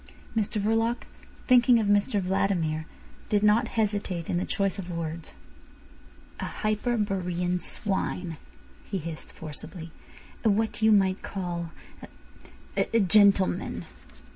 [0.35, 1.03] Mr Verloc,
[1.45, 2.87] thinking of Mr Vladimir,
[3.29, 5.35] did not hesitate in the choice of words.
[6.39, 8.37] "A Hyperborean swine,"
[8.83, 9.91] he hissed forcibly.
[10.43, 11.69] "A what you might call
[12.75, 13.85] a—a gentleman."